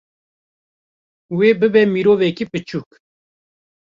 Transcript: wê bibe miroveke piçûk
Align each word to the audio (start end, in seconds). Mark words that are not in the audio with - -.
wê 1.37 1.49
bibe 1.59 1.81
miroveke 1.93 2.45
piçûk 2.51 2.89